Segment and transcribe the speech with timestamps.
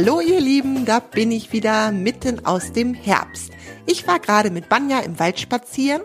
[0.00, 3.50] Hallo ihr Lieben, da bin ich wieder mitten aus dem Herbst.
[3.84, 6.02] Ich war gerade mit Banja im Wald spazieren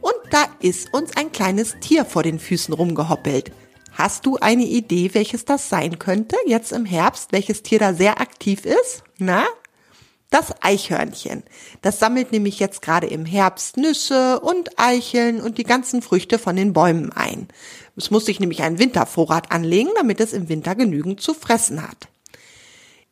[0.00, 3.52] und da ist uns ein kleines Tier vor den Füßen rumgehoppelt.
[3.92, 8.18] Hast du eine Idee, welches das sein könnte jetzt im Herbst, welches Tier da sehr
[8.18, 9.02] aktiv ist?
[9.18, 9.44] Na?
[10.30, 11.42] Das Eichhörnchen.
[11.82, 16.56] Das sammelt nämlich jetzt gerade im Herbst Nüsse und Eicheln und die ganzen Früchte von
[16.56, 17.48] den Bäumen ein.
[17.94, 22.08] Es muss sich nämlich einen Wintervorrat anlegen, damit es im Winter genügend zu fressen hat.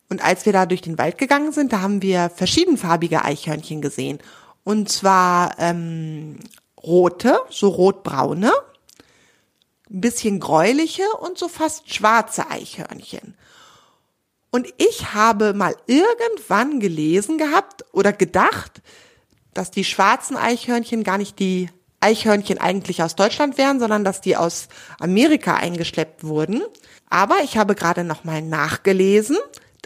[0.08, 4.18] Und als wir da durch den Wald gegangen sind, da haben wir verschiedenfarbige Eichhörnchen gesehen.
[4.62, 6.38] Und zwar ähm,
[6.82, 8.52] rote, so rotbraune,
[9.90, 13.34] ein bisschen gräuliche und so fast schwarze Eichhörnchen.
[14.50, 18.80] Und ich habe mal irgendwann gelesen gehabt oder gedacht,
[19.54, 21.68] dass die schwarzen Eichhörnchen gar nicht die
[22.00, 24.68] Eichhörnchen eigentlich aus Deutschland wären, sondern dass die aus
[25.00, 26.62] Amerika eingeschleppt wurden.
[27.08, 29.36] Aber ich habe gerade noch mal nachgelesen.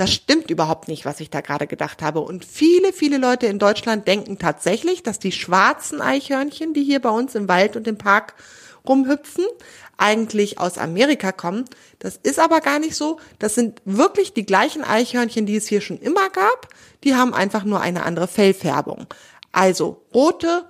[0.00, 2.20] Das stimmt überhaupt nicht, was ich da gerade gedacht habe.
[2.20, 7.10] Und viele, viele Leute in Deutschland denken tatsächlich, dass die schwarzen Eichhörnchen, die hier bei
[7.10, 8.32] uns im Wald und im Park
[8.88, 9.44] rumhüpfen,
[9.98, 11.66] eigentlich aus Amerika kommen.
[11.98, 13.20] Das ist aber gar nicht so.
[13.38, 16.68] Das sind wirklich die gleichen Eichhörnchen, die es hier schon immer gab.
[17.04, 19.06] Die haben einfach nur eine andere Fellfärbung.
[19.52, 20.64] Also rote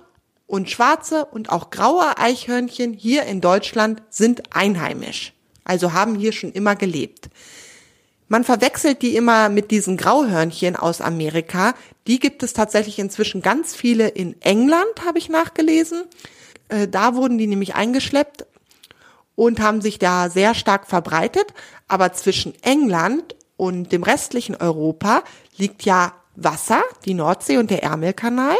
[0.45, 5.31] und schwarze und auch graue Eichhörnchen hier in Deutschland sind einheimisch.
[5.63, 7.29] Also haben hier schon immer gelebt.
[8.31, 11.73] Man verwechselt die immer mit diesen Grauhörnchen aus Amerika.
[12.07, 16.05] Die gibt es tatsächlich inzwischen ganz viele in England, habe ich nachgelesen.
[16.69, 18.45] Äh, da wurden die nämlich eingeschleppt
[19.35, 21.47] und haben sich da sehr stark verbreitet.
[21.89, 25.23] Aber zwischen England und dem restlichen Europa
[25.57, 28.55] liegt ja Wasser, die Nordsee und der Ärmelkanal.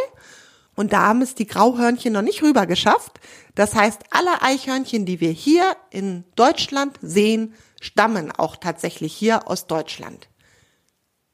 [0.74, 3.20] Und da haben es die Grauhörnchen noch nicht rüber geschafft.
[3.54, 9.66] Das heißt, alle Eichhörnchen, die wir hier in Deutschland sehen, stammen auch tatsächlich hier aus
[9.66, 10.28] Deutschland.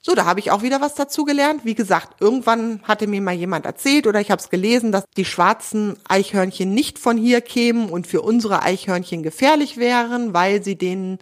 [0.01, 1.65] So, da habe ich auch wieder was dazu gelernt.
[1.65, 5.25] Wie gesagt, irgendwann hatte mir mal jemand erzählt oder ich habe es gelesen, dass die
[5.25, 11.19] schwarzen Eichhörnchen nicht von hier kämen und für unsere Eichhörnchen gefährlich wären, weil sie denen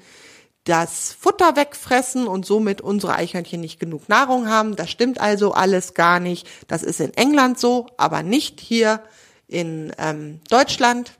[0.66, 4.74] das Futter wegfressen und somit unsere Eichhörnchen nicht genug Nahrung haben.
[4.74, 6.46] Das stimmt also alles gar nicht.
[6.66, 9.00] Das ist in England so, aber nicht hier
[9.46, 11.12] in ähm, Deutschland.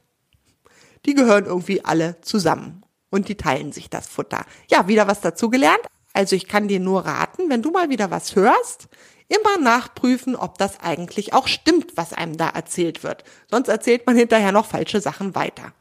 [1.07, 4.45] Die gehören irgendwie alle zusammen und die teilen sich das Futter.
[4.69, 5.83] Ja, wieder was dazu gelernt.
[6.13, 8.89] Also ich kann dir nur raten, wenn du mal wieder was hörst,
[9.29, 13.23] immer nachprüfen, ob das eigentlich auch stimmt, was einem da erzählt wird.
[13.49, 15.73] Sonst erzählt man hinterher noch falsche Sachen weiter.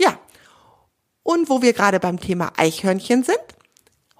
[0.00, 0.18] Ja.
[1.22, 3.38] Und wo wir gerade beim Thema Eichhörnchen sind,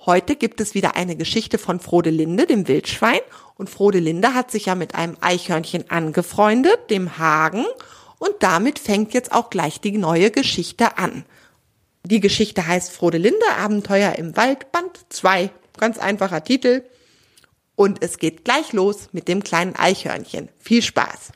[0.07, 3.21] heute gibt es wieder eine Geschichte von Frode Linde, dem Wildschwein.
[3.57, 7.65] Und Frode Linde hat sich ja mit einem Eichhörnchen angefreundet, dem Hagen.
[8.19, 11.25] Und damit fängt jetzt auch gleich die neue Geschichte an.
[12.05, 15.51] Die Geschichte heißt Frode Linde, Abenteuer im Wald, Band 2.
[15.79, 16.85] Ganz einfacher Titel.
[17.75, 20.49] Und es geht gleich los mit dem kleinen Eichhörnchen.
[20.59, 21.33] Viel Spaß!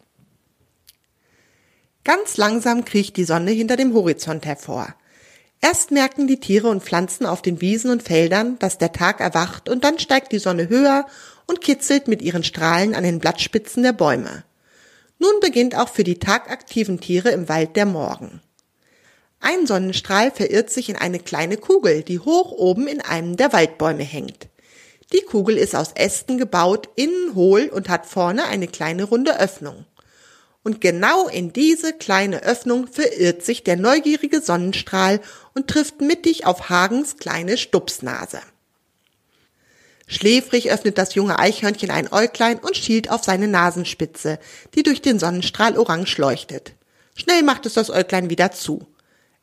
[2.05, 4.95] Ganz langsam kriecht die Sonne hinter dem Horizont hervor.
[5.61, 9.69] Erst merken die Tiere und Pflanzen auf den Wiesen und Feldern, dass der Tag erwacht
[9.69, 11.07] und dann steigt die Sonne höher
[11.47, 14.45] und kitzelt mit ihren Strahlen an den Blattspitzen der Bäume.
[15.19, 18.41] Nun beginnt auch für die tagaktiven Tiere im Wald der Morgen.
[19.41, 24.03] Ein Sonnenstrahl verirrt sich in eine kleine Kugel, die hoch oben in einem der Waldbäume
[24.03, 24.49] hängt.
[25.13, 29.85] Die Kugel ist aus Ästen gebaut, innen hohl und hat vorne eine kleine runde Öffnung.
[30.67, 35.21] Und genau in diese kleine Öffnung verirrt sich der neugierige Sonnenstrahl
[35.55, 38.41] und trifft mittig auf Hagens kleine Stupsnase.
[40.09, 44.41] Schläfrig öffnet das junge Eichhörnchen ein Äuglein und schielt auf seine Nasenspitze,
[44.75, 46.75] die durch den Sonnenstrahl orange leuchtet.
[47.15, 48.89] Schnell macht es das Äuglein wieder zu.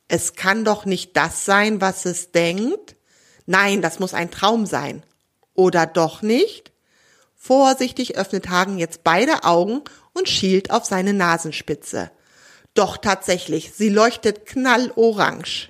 [0.09, 2.97] Es kann doch nicht das sein, was es denkt.
[3.45, 5.03] Nein, das muss ein Traum sein.
[5.53, 6.73] Oder doch nicht?
[7.37, 9.83] Vorsichtig öffnet Hagen jetzt beide Augen
[10.13, 12.11] und schielt auf seine Nasenspitze.
[12.73, 15.69] Doch tatsächlich, sie leuchtet knallorange.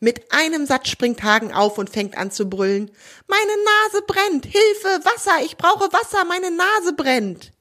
[0.00, 2.90] Mit einem Satz springt Hagen auf und fängt an zu brüllen.
[3.26, 4.44] Meine Nase brennt!
[4.44, 5.00] Hilfe!
[5.04, 5.44] Wasser!
[5.44, 6.24] Ich brauche Wasser!
[6.26, 7.52] Meine Nase brennt!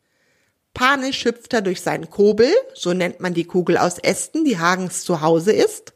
[0.73, 5.03] Panisch hüpft er durch seinen Kobel, so nennt man die Kugel aus Ästen, die Hagens
[5.03, 5.93] zu Hause ist,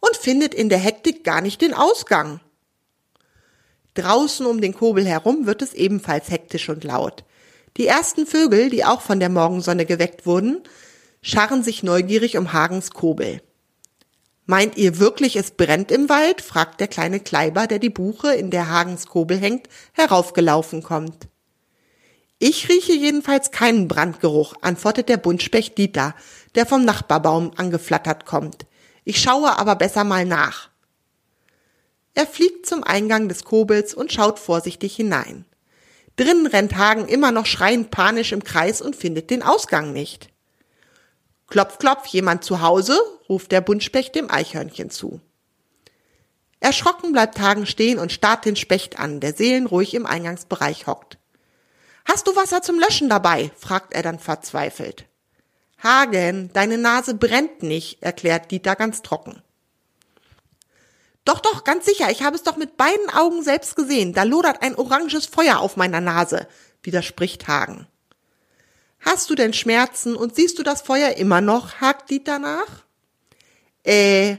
[0.00, 2.40] und findet in der Hektik gar nicht den Ausgang.
[3.94, 7.24] Draußen um den Kobel herum wird es ebenfalls hektisch und laut.
[7.78, 10.62] Die ersten Vögel, die auch von der Morgensonne geweckt wurden,
[11.22, 13.40] scharren sich neugierig um Hagens Kobel.
[14.46, 16.40] Meint ihr wirklich, es brennt im Wald?
[16.40, 21.28] fragt der kleine Kleiber, der die Buche, in der Hagens Kobel hängt, heraufgelaufen kommt.
[22.40, 26.14] Ich rieche jedenfalls keinen Brandgeruch, antwortet der Buntspecht Dieter,
[26.54, 28.66] der vom Nachbarbaum angeflattert kommt.
[29.04, 30.70] Ich schaue aber besser mal nach.
[32.14, 35.44] Er fliegt zum Eingang des Kobels und schaut vorsichtig hinein.
[36.18, 40.28] Drinnen rennt Hagen immer noch schreiend panisch im Kreis und findet den Ausgang nicht.
[41.46, 42.98] Klopf, klopf, jemand zu Hause?
[43.28, 45.20] ruft der Buntspecht dem Eichhörnchen zu.
[46.58, 51.18] Erschrocken bleibt Hagen stehen und starrt den Specht an, der seelenruhig im Eingangsbereich hockt.
[52.04, 53.52] Hast du Wasser zum Löschen dabei?
[53.56, 55.04] fragt er dann verzweifelt.
[55.80, 59.40] Hagen, deine Nase brennt nicht, erklärt Dieter ganz trocken.
[61.28, 64.14] Doch, doch, ganz sicher, ich habe es doch mit beiden Augen selbst gesehen.
[64.14, 66.48] Da lodert ein oranges Feuer auf meiner Nase,
[66.82, 67.86] widerspricht Hagen.
[69.00, 71.82] Hast du denn Schmerzen und siehst du das Feuer immer noch?
[71.82, 72.82] hakt Dieter nach.
[73.84, 74.38] Äh,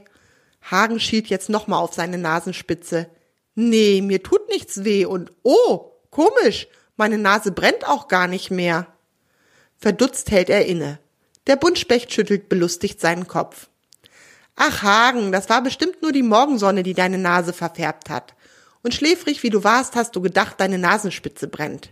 [0.63, 3.07] Hagen schielt jetzt nochmal auf seine Nasenspitze.
[3.53, 8.87] Nee, mir tut nichts weh und oh, komisch, meine Nase brennt auch gar nicht mehr.
[9.77, 10.97] Verdutzt hält er inne.
[11.45, 13.68] Der Buntspecht schüttelt belustigt seinen Kopf.
[14.61, 18.35] Ach, Hagen, das war bestimmt nur die Morgensonne, die deine Nase verfärbt hat.
[18.83, 21.89] Und schläfrig wie du warst, hast du gedacht, deine Nasenspitze brennt.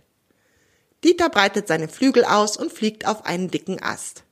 [1.04, 4.24] Dieter breitet seine Flügel aus und fliegt auf einen dicken Ast.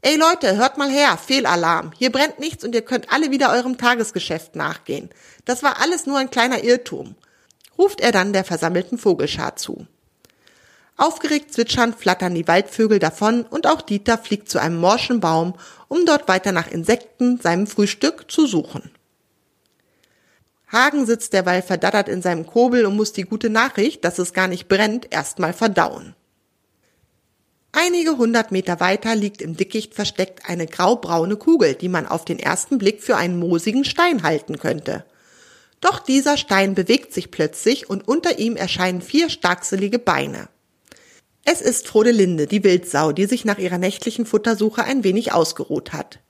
[0.00, 1.92] Ey Leute, hört mal her, Fehlalarm.
[1.96, 5.10] Hier brennt nichts und ihr könnt alle wieder eurem Tagesgeschäft nachgehen.
[5.44, 7.16] Das war alles nur ein kleiner Irrtum
[7.78, 9.86] ruft er dann der versammelten Vogelschar zu.
[10.96, 15.54] Aufgeregt zwitschernd flattern die Waldvögel davon und auch Dieter fliegt zu einem morschen Baum,
[15.88, 18.90] um dort weiter nach Insekten, seinem Frühstück, zu suchen.
[20.70, 24.48] Hagen sitzt derweil verdattert in seinem Kobel und muss die gute Nachricht, dass es gar
[24.48, 26.14] nicht brennt, erstmal verdauen.
[27.72, 32.38] Einige hundert Meter weiter liegt im Dickicht versteckt eine graubraune Kugel, die man auf den
[32.38, 35.04] ersten Blick für einen moosigen Stein halten könnte.
[35.80, 40.48] Doch dieser Stein bewegt sich plötzlich und unter ihm erscheinen vier starkselige Beine.
[41.44, 46.20] Es ist Frodelinde, die Wildsau, die sich nach ihrer nächtlichen Futtersuche ein wenig ausgeruht hat.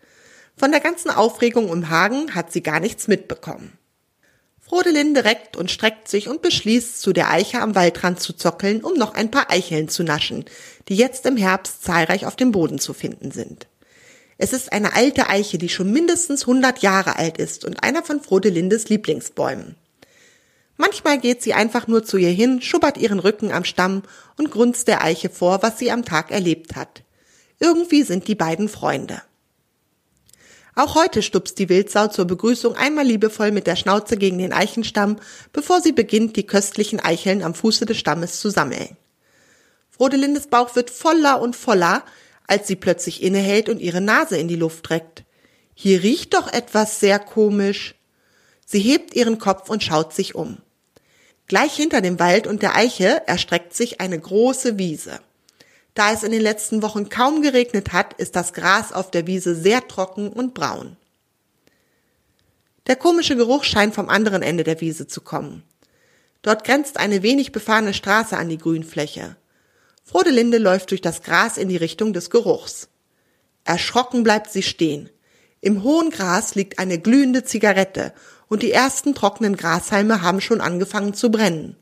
[0.56, 3.78] Von der ganzen Aufregung im Hagen hat sie gar nichts mitbekommen.
[4.60, 8.94] Frodelinde reckt und streckt sich und beschließt, zu der Eiche am Waldrand zu zockeln, um
[8.94, 10.46] noch ein paar Eicheln zu naschen,
[10.88, 13.68] die jetzt im Herbst zahlreich auf dem Boden zu finden sind.
[14.36, 18.20] Es ist eine alte Eiche, die schon mindestens 100 Jahre alt ist und einer von
[18.20, 19.76] Frodelindes Lieblingsbäumen.
[20.76, 24.02] Manchmal geht sie einfach nur zu ihr hin, schubbert ihren Rücken am Stamm
[24.36, 27.02] und grunzt der Eiche vor, was sie am Tag erlebt hat.
[27.60, 29.22] Irgendwie sind die beiden Freunde.
[30.76, 35.16] Auch heute stupst die Wildsau zur Begrüßung einmal liebevoll mit der Schnauze gegen den Eichenstamm,
[35.52, 38.96] bevor sie beginnt, die köstlichen Eicheln am Fuße des Stammes zu sammeln.
[39.90, 42.02] Frodelindes Bauch wird voller und voller,
[42.48, 45.22] als sie plötzlich innehält und ihre Nase in die Luft reckt.
[45.74, 47.94] Hier riecht doch etwas sehr komisch.
[48.66, 50.58] Sie hebt ihren Kopf und schaut sich um.
[51.46, 55.20] Gleich hinter dem Wald und der Eiche erstreckt sich eine große Wiese.
[55.92, 59.54] Da es in den letzten Wochen kaum geregnet hat, ist das Gras auf der Wiese
[59.54, 60.96] sehr trocken und braun.
[62.86, 65.62] Der komische Geruch scheint vom anderen Ende der Wiese zu kommen.
[66.42, 69.36] Dort grenzt eine wenig befahrene Straße an die Grünfläche.
[70.02, 72.88] Frodelinde läuft durch das Gras in die Richtung des Geruchs.
[73.64, 75.08] Erschrocken bleibt sie stehen.
[75.62, 78.12] Im hohen Gras liegt eine glühende Zigarette
[78.48, 81.76] und die ersten trockenen Grashalme haben schon angefangen zu brennen.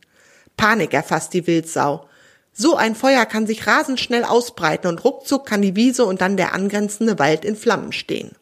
[0.56, 2.08] Panik erfasst die Wildsau.
[2.52, 6.36] So ein Feuer kann sich rasend schnell ausbreiten und ruckzuck kann die Wiese und dann
[6.36, 8.32] der angrenzende Wald in Flammen stehen.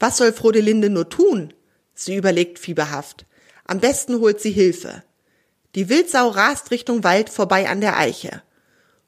[0.00, 1.52] Was soll Frodelinde nur tun?
[1.94, 3.26] Sie überlegt fieberhaft.
[3.66, 5.02] Am besten holt sie Hilfe.
[5.74, 8.42] Die Wildsau rast Richtung Wald vorbei an der Eiche.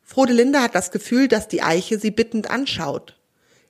[0.03, 3.19] Frodelinde hat das Gefühl, dass die Eiche sie bittend anschaut.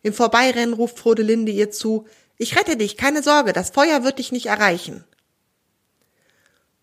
[0.02, 2.06] Im Vorbeirennen ruft Frodelinde ihr zu,
[2.38, 5.04] ich rette dich, keine Sorge, das Feuer wird dich nicht erreichen.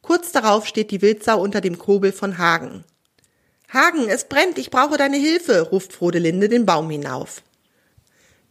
[0.02, 2.84] Kurz darauf steht die Wildsau unter dem Kobel von Hagen.
[3.70, 7.42] Hagen, es brennt, ich brauche deine Hilfe, ruft Frodelinde den Baum hinauf.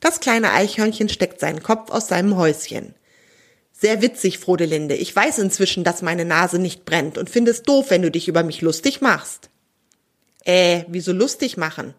[0.01, 2.95] Das kleine Eichhörnchen steckt seinen Kopf aus seinem Häuschen.
[3.73, 4.95] Sehr witzig, Frodelinde.
[4.97, 8.29] Ich weiß inzwischen, dass meine Nase nicht brennt und finde es doof, wenn du dich
[8.29, 9.51] über mich lustig machst.
[10.45, 11.95] Äh, wieso lustig machen?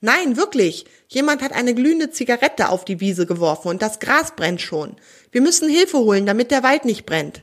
[0.00, 0.84] Nein, wirklich.
[1.08, 4.96] Jemand hat eine glühende Zigarette auf die Wiese geworfen und das Gras brennt schon.
[5.32, 7.42] Wir müssen Hilfe holen, damit der Wald nicht brennt.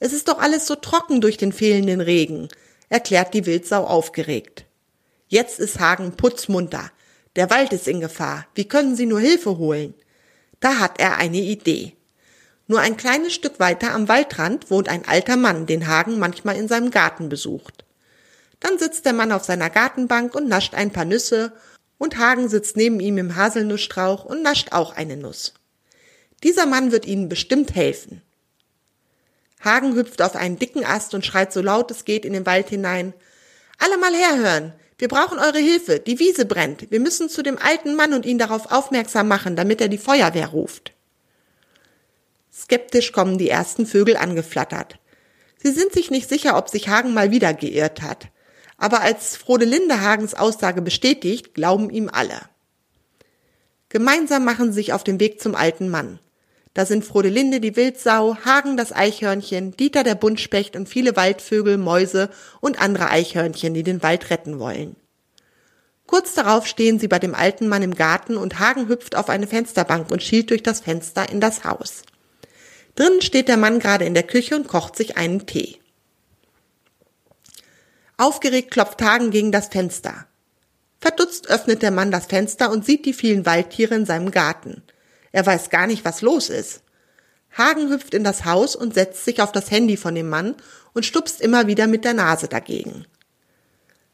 [0.00, 2.48] Es ist doch alles so trocken durch den fehlenden Regen,
[2.90, 4.66] erklärt die Wildsau aufgeregt.
[5.28, 6.90] Jetzt ist Hagen putzmunter.
[7.36, 8.46] Der Wald ist in Gefahr.
[8.54, 9.94] Wie können Sie nur Hilfe holen?
[10.60, 11.94] Da hat er eine Idee.
[12.66, 16.68] Nur ein kleines Stück weiter am Waldrand wohnt ein alter Mann, den Hagen manchmal in
[16.68, 17.84] seinem Garten besucht.
[18.60, 21.52] Dann sitzt der Mann auf seiner Gartenbank und nascht ein paar Nüsse,
[22.04, 25.54] und Hagen sitzt neben ihm im Haselnussstrauch und nascht auch eine Nuss.
[26.44, 28.22] Dieser Mann wird ihnen bestimmt helfen.
[29.64, 32.68] Hagen hüpft auf einen dicken Ast und schreit so laut es geht in den Wald
[32.68, 33.14] hinein.
[33.78, 34.74] Alle mal herhören!
[34.98, 35.98] Wir brauchen eure Hilfe!
[35.98, 36.90] Die Wiese brennt!
[36.90, 40.48] Wir müssen zu dem alten Mann und ihn darauf aufmerksam machen, damit er die Feuerwehr
[40.48, 40.92] ruft.
[42.52, 44.98] Skeptisch kommen die ersten Vögel angeflattert.
[45.56, 48.28] Sie sind sich nicht sicher, ob sich Hagen mal wieder geirrt hat.
[48.76, 52.40] Aber als Frodelinde Hagens Aussage bestätigt, glauben ihm alle.
[53.88, 56.18] Gemeinsam machen sie sich auf den Weg zum alten Mann.
[56.74, 62.30] Da sind Frodelinde die Wildsau, Hagen das Eichhörnchen, Dieter der Buntspecht und viele Waldvögel, Mäuse
[62.60, 64.96] und andere Eichhörnchen, die den Wald retten wollen.
[66.06, 69.46] Kurz darauf stehen sie bei dem alten Mann im Garten und Hagen hüpft auf eine
[69.46, 72.02] Fensterbank und schielt durch das Fenster in das Haus.
[72.96, 75.78] Drinnen steht der Mann gerade in der Küche und kocht sich einen Tee.
[78.16, 80.26] Aufgeregt klopft Hagen gegen das Fenster.
[81.00, 84.82] Verdutzt öffnet der Mann das Fenster und sieht die vielen Waldtiere in seinem Garten.
[85.32, 86.82] Er weiß gar nicht, was los ist.
[87.56, 90.54] Hagen hüpft in das Haus und setzt sich auf das Handy von dem Mann
[90.92, 93.04] und stupst immer wieder mit der Nase dagegen.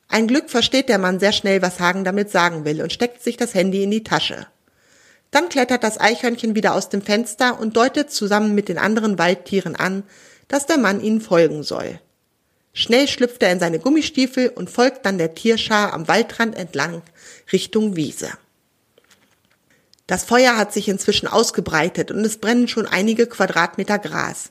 [0.08, 3.36] Ein Glück versteht der Mann sehr schnell, was Hagen damit sagen will und steckt sich
[3.36, 4.46] das Handy in die Tasche.
[5.30, 9.76] Dann klettert das Eichhörnchen wieder aus dem Fenster und deutet zusammen mit den anderen Waldtieren
[9.76, 10.02] an,
[10.48, 12.00] dass der Mann ihnen folgen soll.
[12.72, 17.02] Schnell schlüpft er in seine Gummistiefel und folgt dann der Tierschar am Waldrand entlang
[17.52, 18.30] Richtung Wiese.
[20.06, 24.50] Das Feuer hat sich inzwischen ausgebreitet und es brennen schon einige Quadratmeter Gras.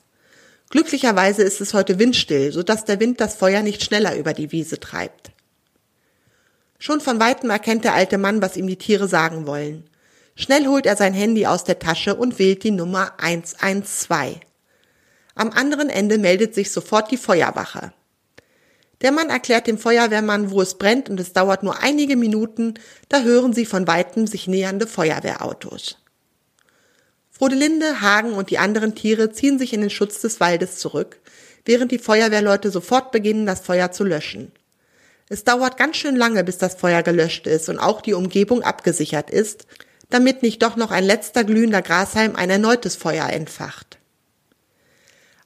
[0.69, 4.79] Glücklicherweise ist es heute windstill, sodass der Wind das Feuer nicht schneller über die Wiese
[4.79, 5.31] treibt.
[6.77, 9.89] Schon von weitem erkennt der alte Mann, was ihm die Tiere sagen wollen.
[10.35, 14.39] Schnell holt er sein Handy aus der Tasche und wählt die Nummer 112.
[15.35, 17.91] Am anderen Ende meldet sich sofort die Feuerwache.
[19.01, 22.73] Der Mann erklärt dem Feuerwehrmann, wo es brennt und es dauert nur einige Minuten,
[23.07, 25.97] da hören sie von weitem sich nähernde Feuerwehrautos.
[27.31, 31.19] Frodelinde, Hagen und die anderen Tiere ziehen sich in den Schutz des Waldes zurück,
[31.63, 34.51] während die Feuerwehrleute sofort beginnen, das Feuer zu löschen.
[35.29, 39.29] Es dauert ganz schön lange, bis das Feuer gelöscht ist und auch die Umgebung abgesichert
[39.29, 39.67] ist,
[40.09, 43.98] damit nicht doch noch ein letzter glühender Grashalm ein erneutes Feuer entfacht.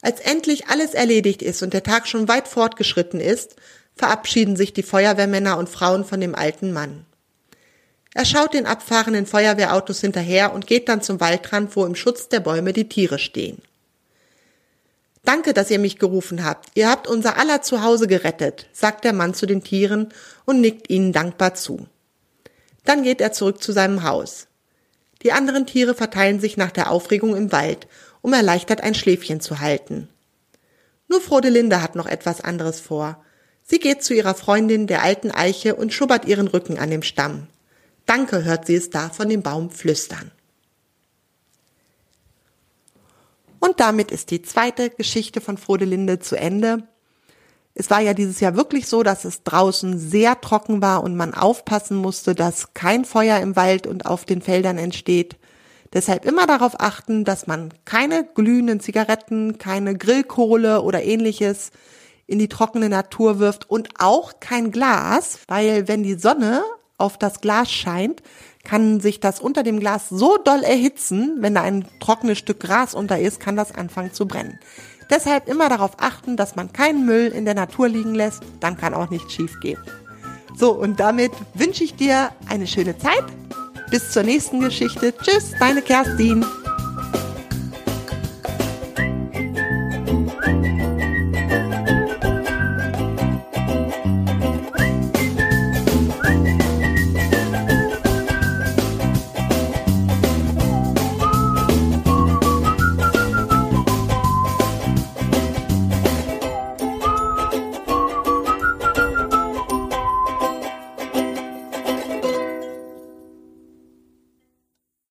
[0.03, 3.55] Als endlich alles erledigt ist und der Tag schon weit fortgeschritten ist,
[3.95, 7.05] verabschieden sich die Feuerwehrmänner und Frauen von dem alten Mann.
[8.13, 12.41] Er schaut den abfahrenden Feuerwehrautos hinterher und geht dann zum Waldrand, wo im Schutz der
[12.41, 13.59] Bäume die Tiere stehen.
[15.23, 16.71] Danke, dass ihr mich gerufen habt.
[16.75, 20.09] Ihr habt unser aller Zuhause gerettet, sagt der Mann zu den Tieren
[20.43, 21.87] und nickt ihnen dankbar zu.
[22.83, 24.47] Dann geht er zurück zu seinem Haus.
[25.21, 27.87] Die anderen Tiere verteilen sich nach der Aufregung im Wald
[28.23, 30.07] um erleichtert ein Schläfchen zu halten.
[31.07, 33.23] Nur Frodelinde hat noch etwas anderes vor.
[33.61, 37.47] Sie geht zu ihrer Freundin, der alten Eiche, und schubbert ihren Rücken an dem Stamm.
[38.07, 40.31] Danke, hört sie es da von dem Baum flüstern.
[43.59, 46.87] Und damit ist die zweite Geschichte von Frodelinde zu Ende.
[47.75, 51.33] Es war ja dieses Jahr wirklich so, dass es draußen sehr trocken war und man
[51.33, 55.37] aufpassen musste, dass kein Feuer im Wald und auf den Feldern entsteht.
[55.93, 61.71] Deshalb immer darauf achten, dass man keine glühenden Zigaretten, keine Grillkohle oder ähnliches
[62.25, 66.63] in die trockene Natur wirft und auch kein Glas, weil wenn die Sonne
[66.97, 68.23] auf das Glas scheint,
[68.63, 72.95] kann sich das unter dem Glas so doll erhitzen, wenn da ein trockenes Stück Gras
[72.95, 74.57] unter ist, kann das anfangen zu brennen.
[75.09, 78.93] Deshalb immer darauf achten, dass man keinen Müll in der Natur liegen lässt, dann kann
[78.93, 79.79] auch nichts schief gehen.
[80.57, 83.25] So, und damit wünsche ich dir eine schöne Zeit
[83.89, 85.13] bis zur nächsten Geschichte.
[85.23, 86.45] Tschüss, deine Kerstin.